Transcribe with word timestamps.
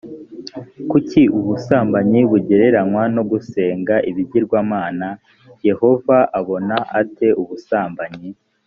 kuki 0.89 1.21
ubusambanyi 1.37 2.21
bugereranywa 2.31 3.03
no 3.15 3.23
gusenga 3.31 3.95
ibigirwamana‽ 4.09 5.07
yehova 5.67 6.17
abona 6.39 6.75
ate 6.99 7.27
ubusambanyi‽ 7.41 8.29